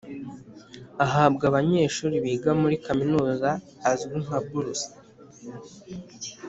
[1.05, 3.49] ahabwa abanyeshuri biga muri kaminuza
[3.89, 4.89] azwi nka buruse.